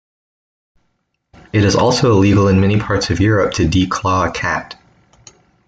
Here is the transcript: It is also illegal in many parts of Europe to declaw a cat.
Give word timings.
It 1.53 1.63
is 1.63 1.75
also 1.75 2.13
illegal 2.13 2.47
in 2.47 2.59
many 2.59 2.79
parts 2.79 3.11
of 3.11 3.19
Europe 3.19 3.53
to 3.53 3.67
declaw 3.69 4.29
a 4.29 4.31
cat. 4.31 4.75